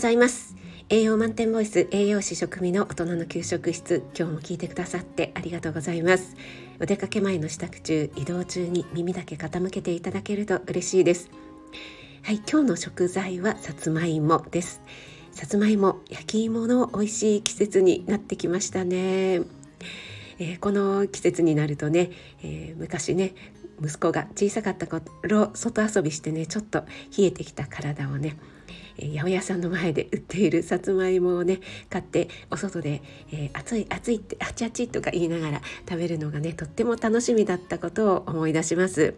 [0.00, 0.56] ざいます。
[0.88, 4.02] 栄養満点ボイス栄養士食味の大人の給食室。
[4.18, 6.36] 今日も聞いてくださってありがとうございます。
[6.80, 11.30] お出かけ前の支度中移動中に耳だけ傾けていただけると嬉しいです。
[12.22, 14.80] はい今日の食材はさつまいもです。
[15.32, 19.42] さつまいも焼き芋の美味しい季節になってきましたね。
[20.38, 22.10] えー、この季節になるとね、
[22.42, 23.34] えー、昔ね
[23.82, 26.84] 息子が小さかった頃外遊びしてねちょっと
[27.18, 28.38] 冷えてきた体をね
[29.00, 39.14] 八百屋さんの前で売っているさつまいもをね買ってお外で、えー、暑い暑いってあちあちとか言いながら食べるのがねとっても楽しみだったことを思い出します。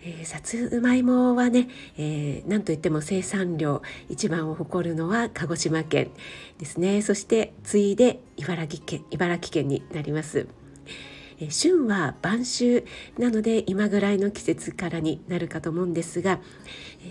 [0.00, 6.10] えー、さつまいもはね、えー、なんといっても生産量一番を誇るのは鹿児島県
[6.58, 10.46] ですねそして次いで茨城県茨城県になります。
[11.48, 12.84] 旬は晩秋
[13.18, 16.40] なので今ぐらいの季節からになるかと思うんですが、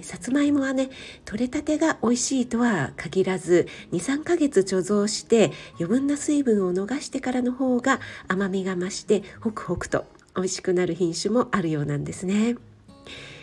[0.02, 0.90] さつまいもはね
[1.26, 12.56] 取れたてが美味しいとは限らず23ヶ月貯蔵して余分な水分を逃してからの方が甘みが増してホクホクと美味しくなる品種もあるようなんですね。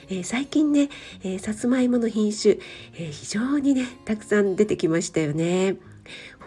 [0.08, 0.90] えー、最近ね、
[1.22, 2.58] えー、さつまいもの品種、
[2.94, 5.76] えー、非常にねたくさん出てきましたよね。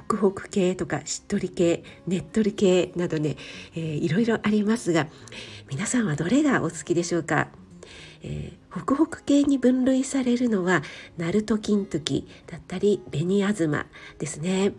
[0.08, 3.36] クホク系とかしっとり系ねっとり系などね、
[3.76, 5.08] えー、いろいろありますが
[5.70, 7.50] 皆さんはどれがお好きでしょうか、
[8.24, 10.82] えー、ホクホク系に分類されるのは
[11.18, 13.86] ナルトキントキだったり紅あずま
[14.20, 14.74] ですね。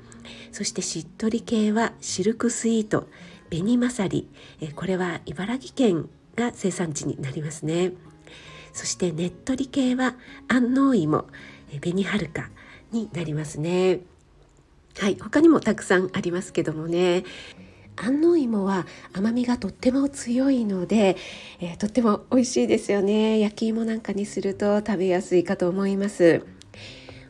[0.52, 3.08] そしてしっとり系はシルクスイート
[3.50, 4.28] 紅まさり、
[4.60, 7.92] えー、これは茨城県が生産地になりますね。
[8.72, 10.14] そしてねっとり系は
[10.48, 11.26] 安納芋
[11.80, 12.50] 紅はるか
[12.92, 14.00] になりますね。
[14.98, 17.24] はい他にもたくさんありますけどもね。
[18.00, 21.16] 安納芋は甘みがとっても強いので、
[21.58, 23.40] えー、とっても美味しいですよね。
[23.40, 26.44] 焼き芋なんかにすると食べやすいかと思います。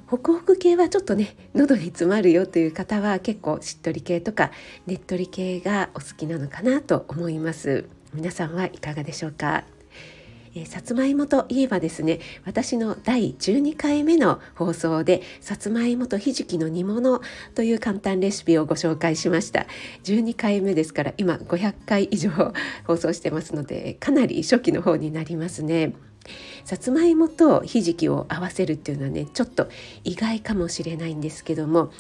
[0.07, 4.51] ホクホク系はちょっとね喉に詰まるよという方は結構しっとり系とか
[4.87, 7.87] ねっとり系がお好きなのかなと思います。
[8.15, 9.65] 皆さんはいかがでしょうか？
[10.55, 17.21] えー、さつまいもといえばですね私の第12回目の放送でさつまいもとひじきの煮物
[17.55, 19.67] という簡単レシピをご紹介しました。
[20.05, 22.31] 12回目ですから今500回以上
[22.87, 25.93] 放送してますのでかなり初期の方になりますね。
[26.65, 29.69] さつまいもとひじきを合わせるっていうのはねちょっと
[30.05, 31.91] 意外かもしれないんですけども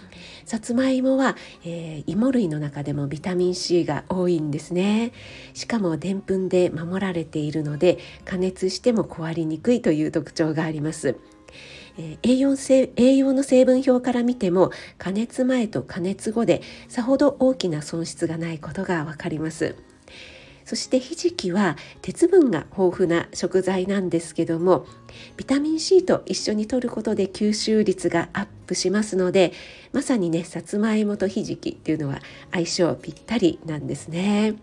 [0.44, 5.12] さつまいもは、えー、芋類の中でもビタミン C が多いんですね
[5.54, 11.16] しかもでんぷんで守られているので加熱しても壊れにくいという特徴があります
[11.98, 19.87] え栄養性栄養の成分表から見ても加熱前と加熱後でさほど大きな損失がないことがわかります。
[20.68, 24.84] そしてひじきは鉄分が豊富な食材なんですけども
[25.38, 29.54] ビタミン C と一緒に摂ることで吸収率がアップしますので
[29.94, 32.20] まさにねさつまいもとひじきっていうのは
[32.52, 34.56] 相性ぴったりなんですね、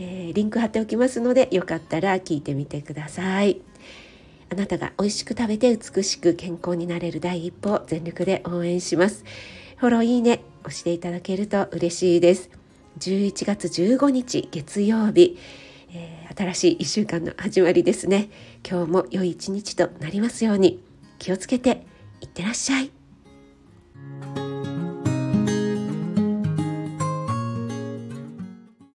[0.00, 3.60] えー、リンク貼っておきますのでよかったら聞いてみてください。
[4.50, 9.24] あなたが美味しく食べて美しく健康になれる第一歩全力で応援します。
[9.76, 12.57] フォローいいね押していただけると嬉しいです。
[12.98, 15.38] 11月15日月曜日、
[15.92, 18.28] えー、新しい1週間の始まりですね。
[18.68, 20.82] 今日も良い一日となりますように。
[21.18, 21.84] 気をつけて
[22.20, 22.97] いってらっしゃい。